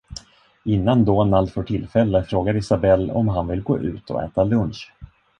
[0.63, 4.93] Innan Donald får tillfälle frågar Isabelle om han vill gå ut och äta lunch.